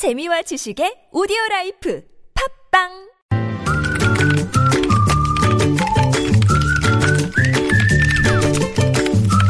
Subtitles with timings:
[0.00, 2.00] 재미와 지식의 오디오 라이프
[2.72, 2.88] 팟빵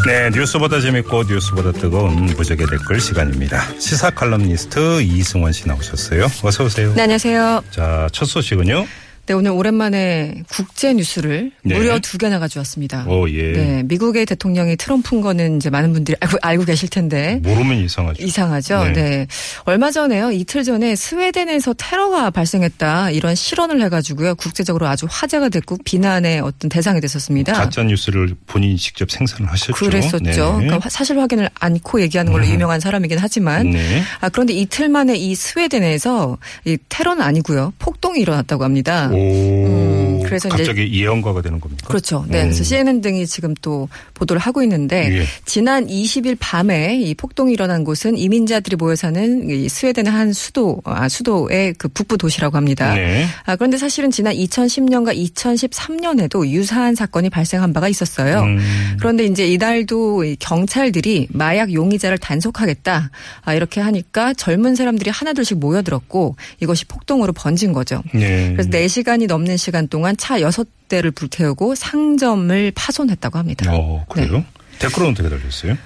[0.09, 3.63] 네, 뉴스보다 재밌고 뉴스보다 뜨거운 무적의 댓글 시간입니다.
[3.79, 6.25] 시사 칼럼니스트 이승원 씨 나오셨어요.
[6.43, 6.93] 어서 오세요.
[6.95, 7.63] 네, 안녕하세요.
[7.71, 8.89] 자, 첫 소식은요.
[9.27, 11.77] 네, 오늘 오랜만에 국제 뉴스를 네.
[11.77, 13.05] 무려 두 개나 가져왔습니다.
[13.07, 13.53] 오, 예.
[13.53, 17.39] 네, 미국의 대통령이 트럼프인 거는 이제 많은 분들이 알고, 알고 계실 텐데.
[17.45, 18.25] 모르면 이상하죠.
[18.25, 18.85] 이상하죠.
[18.87, 18.93] 네.
[18.93, 19.27] 네.
[19.67, 20.33] 얼마 전에요.
[20.33, 23.13] 이틀 전에 스웨덴에서 테러가 발생했다.
[23.13, 24.35] 이런 실언을 해가지고요.
[24.35, 27.53] 국제적으로 아주 화제가 됐고 비난의 어떤 대상이 됐었습니다.
[27.53, 29.75] 가짜 뉴스를 본인이 직접 생산을 하셨죠.
[29.75, 30.23] 그랬었죠.
[30.25, 30.33] 네.
[30.33, 32.51] 그러니까 화- 사실 확인을 않고 얘기하는 걸로 음.
[32.51, 33.71] 유명한 사람이긴 하지만.
[33.71, 34.03] 네.
[34.21, 37.75] 아, 그런데 이틀 만에 이 스웨덴에서 이 테러는 아니고요.
[37.79, 39.09] 폭동이 일어났다고 합니다.
[39.11, 39.17] 오.
[39.17, 40.00] 음,
[40.31, 41.87] 그래서 이제- 갑자기 예언가가 되는 겁니까?
[41.89, 42.25] 그렇죠.
[42.29, 42.43] 네.
[42.43, 42.65] 그래서 음.
[42.65, 45.25] CNN 등이 지금 또 보도를 하고 있는데 예.
[45.45, 51.09] 지난 20일 밤에 이 폭동이 일어난 곳은 이민자들이 모여 사는 이 스웨덴의 한 수도 아
[51.09, 52.95] 수도의 그 북부 도시라고 합니다.
[52.95, 53.27] 네.
[53.45, 55.15] 아 그런데 사실은 지난 2010년과
[55.61, 58.41] 2013년에도 유사한 사건이 발생한 바가 있었어요.
[58.43, 58.97] 음.
[58.99, 63.11] 그런데 이제 이날도 이 경찰들이 마약 용의자를 단속하겠다
[63.43, 68.03] 아, 이렇게 하니까 젊은 사람들이 하나둘씩 모여들었고 이것이 폭동으로 번진 거죠.
[68.15, 68.53] 네.
[68.53, 73.73] 그래서 4시간이 넘는 시간 동안 차 6대를 불태우고 상점을 파손했다고 합니다.
[73.75, 74.33] 어, 그래요?
[74.33, 74.47] 네.
[74.79, 75.77] 댓글은 어떻게 달렸어요?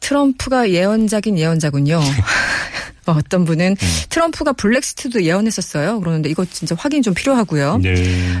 [0.00, 2.00] 트럼프가 예언자긴 예언자군요.
[3.12, 3.86] 어떤 분은 음.
[4.10, 6.00] 트럼프가 블랙스트도 예언했었어요.
[6.00, 7.78] 그러는데 이거 진짜 확인이 좀 필요하고요.
[7.82, 7.94] 네.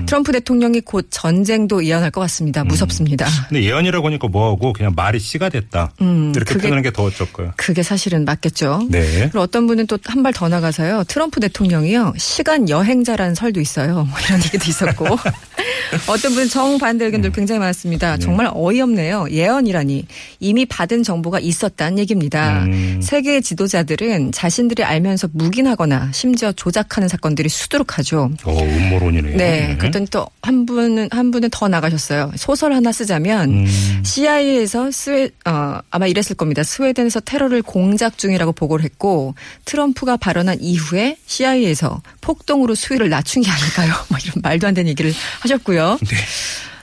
[0.06, 2.62] 트럼프 대통령이 곧 전쟁도 예언할 것 같습니다.
[2.62, 2.68] 음.
[2.68, 3.26] 무섭습니다.
[3.48, 5.92] 근데 예언이라고 하니까 뭐하고 그냥 말이 씨가 됐다.
[6.00, 7.52] 음, 이렇게 그게- 표현하는 게 더 어쩔 거야.
[7.56, 8.86] 그게 사실은 맞겠죠.
[8.90, 9.02] 네.
[9.24, 11.04] 그리고 어떤 분은 또 한 발 더 나가서요.
[11.08, 12.14] 트럼프 대통령이요.
[12.16, 14.04] 시간 여행자라는 설도 있어요.
[14.08, 15.06] 뭐 이런 얘기도 있었고.
[16.08, 17.06] 어떤 분은 정반대 음.
[17.06, 18.16] 의견들 굉장히 많았습니다.
[18.18, 19.26] 정말 어이없네요.
[19.30, 20.06] 예언이라니.
[20.40, 22.64] 이미 받은 정보가 있었다는 얘기입니다.
[22.64, 23.00] 음.
[23.02, 28.30] 세계 지도자들은 자신 들이 알면서 묵인하거나 심지어 조작하는 사건들이 수두룩하죠.
[28.44, 29.36] 어, 음모론이네요.
[29.36, 29.76] 네.
[29.78, 32.30] 그랬더니 또 한 분은, 한 분은 더 나가셨어요.
[32.36, 34.02] 소설 하나 쓰자면 음.
[34.04, 36.62] CIA에서 스웨, 어, 아마 이랬을 겁니다.
[36.62, 39.34] 스웨덴에서 테러를 공작 중이라고 보고를 했고
[39.64, 43.92] 트럼프가 발언한 이후에 CIA에서 폭동으로 수위를 낮춘 게 아닐까요?
[44.08, 45.98] 뭐 이런 말도 안 되는 얘기를 하셨고요.
[46.00, 46.16] 네.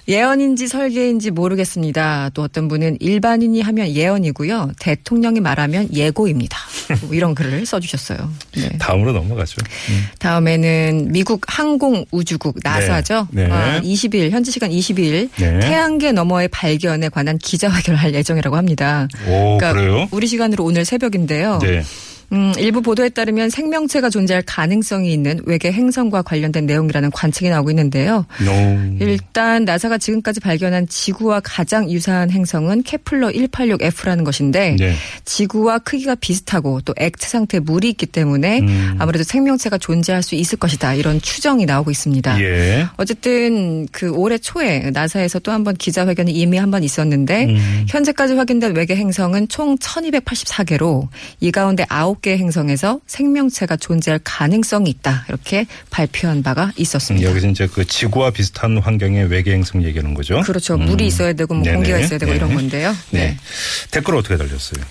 [0.09, 2.31] 예언인지 설계인지 모르겠습니다.
[2.33, 4.73] 또 어떤 분은 일반인이 하면 예언이고요.
[4.77, 6.57] 대통령이 말하면 예고입니다.
[7.01, 8.29] 뭐 이런 글을 써주셨어요.
[8.57, 8.77] 네.
[8.77, 9.57] 다음으로 넘어가죠.
[9.89, 10.07] 음.
[10.19, 13.27] 다음에는 미국 항공우주국 나사죠.
[13.31, 13.47] 네.
[13.47, 13.51] 네.
[13.51, 15.59] 아, 20일 현지 시간 20일 네.
[15.59, 19.07] 태양계 너머의 발견에 관한 기자회견을 할 예정이라고 합니다.
[19.27, 20.07] 오, 그러니까 그래요?
[20.11, 21.59] 우리 시간으로 오늘 새벽인데요.
[22.33, 22.37] 네.
[22.37, 28.25] 음, 일부 보도에 따르면 생명체가 존재할 가능성이 있는 외계 행성과 관련된 내용이라는 관측이 나오고 있는데요.
[28.43, 28.51] 노.
[29.05, 34.93] 일단 나사가 지금까지 발견한 지구와 가장 유사한 행성은 케플러 186F라는 것인데 네.
[35.25, 38.95] 지구와 크기가 비슷하고 또 액체 상태에 물이 있기 때문에 음.
[38.99, 42.41] 아무래도 생명체가 존재할 수 있을 것이다 이런 추정이 나오고 있습니다.
[42.41, 42.85] 예.
[42.97, 47.85] 어쨌든 그 올해 초에 나사에서 또 한 번 기자회견이 이미 한 번 있었는데 음.
[47.87, 51.07] 현재까지 확인된 외계 행성은 총 1284개로
[51.39, 57.29] 이 가운데 9개 행성에서 생명체가 존재할 가능성이 있다 이렇게 발표한 바가 있었습니다.
[57.29, 60.41] 여기서 이제 그 지구와 비슷한 환경의 외계 행성 얘기하는 거죠.
[60.41, 60.75] 그렇죠.
[60.75, 60.85] 음.
[60.85, 61.75] 물이 있어야 되고 뭐 네네.
[61.75, 62.37] 공기가 있어야 되고 네.
[62.37, 62.95] 이런 건데요.
[63.11, 63.37] 네.
[63.91, 64.83] 댓글 어떻게 달렸어요?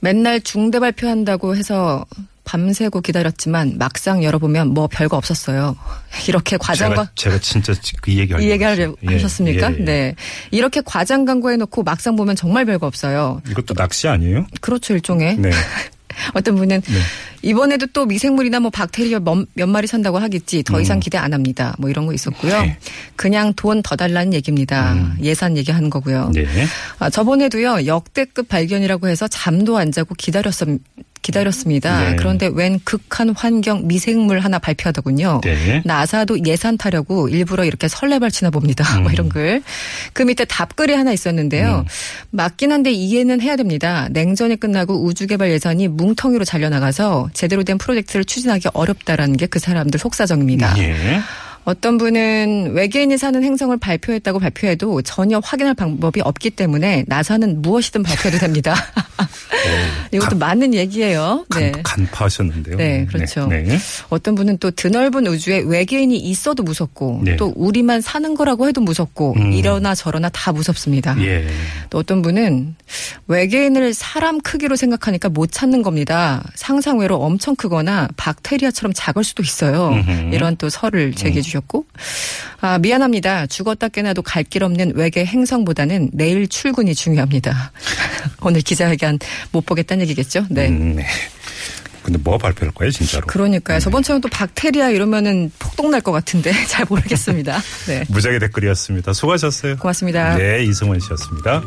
[0.00, 2.06] 맨날 중대 발표한다고 해서
[2.44, 5.76] 밤새고 기다렸지만 막상 열어보면 뭐 별거 없었어요.
[6.28, 9.72] 이렇게 과장 과 제가, 제가 진짜 그 얘기 이 얘기 하려 예, 하셨습니까?
[9.72, 9.84] 예, 예.
[9.84, 10.14] 네.
[10.50, 13.42] 이렇게 과장 광고해 놓고 막상 보면 정말 별거 없어요.
[13.48, 14.46] 이것도 낚시 아니에요?
[14.60, 15.38] 그렇죠, 일종의.
[15.38, 15.50] 네.
[16.32, 16.82] 어떤 분은
[17.42, 21.74] 이번에도 또 미생물이나 뭐 박테리아 몇, 몇 마리 산다고 하겠지 더 이상 기대 안 합니다.
[21.78, 22.56] 뭐 이런 거 있었고요.
[22.58, 22.62] 음.
[22.66, 22.78] 네.
[23.16, 24.94] 그냥 돈 더 달라는 얘기입니다.
[25.22, 26.30] 예산 얘기하는 거고요.
[26.32, 26.46] 네.
[26.98, 30.68] 아, 저번에도요 역대급 발견이라고 해서 잠도 안 자고 기다렸었.
[31.24, 32.10] 기다렸습니다.
[32.10, 32.16] 네.
[32.16, 35.40] 그런데 웬 극한 환경 미생물 하나 발표하더군요.
[35.42, 35.82] 네.
[35.84, 38.84] 나사도 예산 타려고 일부러 이렇게 설레발치나 봅니다.
[39.00, 39.62] 뭐 이런 글.
[40.12, 41.78] 그 밑에 답글이 하나 있었는데요.
[41.78, 41.84] 음.
[42.30, 44.08] 맞긴 한데 이해는 해야 됩니다.
[44.10, 50.74] 냉전이 끝나고 우주개발 예산이 뭉텅이로 잘려나가서 제대로 된 프로젝트를 추진하기 어렵다라는 게 그 사람들 속사정입니다.
[50.78, 51.20] 예.
[51.64, 58.38] 어떤 분은 외계인이 사는 행성을 발표했다고 발표해도 전혀 확인할 방법이 없기 때문에 나사는 무엇이든 발표해도
[58.38, 58.74] 됩니다.
[60.12, 61.44] 이것도 맞는 얘기예요.
[61.50, 61.72] 간, 네.
[61.82, 62.76] 간파하셨는데요.
[62.76, 63.46] 네, 그렇죠.
[63.48, 63.62] 네.
[63.62, 63.78] 네.
[64.08, 67.36] 어떤 분은 또 드넓은 우주에 외계인이 있어도 무섭고 네.
[67.36, 69.52] 또 우리만 사는 거라고 해도 무섭고 음.
[69.52, 71.16] 이러나 저러나 다 무섭습니다.
[71.20, 71.46] 예.
[71.90, 72.76] 또 어떤 분은
[73.26, 76.42] 외계인을 사람 크기로 생각하니까 못 찾는 겁니다.
[76.54, 79.88] 상상외로 엄청 크거나 박테리아처럼 작을 수도 있어요.
[79.88, 80.34] 음흠.
[80.34, 81.86] 이런 또 설을 제기해 주셨고
[82.60, 83.46] 아, 미안합니다.
[83.46, 87.72] 죽었다 깨나도 갈 길 없는 외계 행성보다는 내일 출근이 중요합니다.
[88.42, 89.03] 오늘 기자회견
[89.52, 90.46] 못 보겠다는 얘기겠죠?
[90.50, 90.68] 네.
[90.68, 91.06] 음, 네.
[92.02, 93.26] 근데 뭐 발표할 거예요, 진짜로?
[93.26, 93.78] 그러니까요.
[93.80, 97.58] 저번처럼 또 박테리아 이러면은 폭동 날 것 같은데 잘 모르겠습니다.
[97.86, 98.04] 네.
[98.08, 99.14] 무작위 댓글이었습니다.
[99.14, 99.76] 수고하셨어요.
[99.78, 100.36] 고맙습니다.
[100.36, 101.62] 네, 이승원 씨였습니다.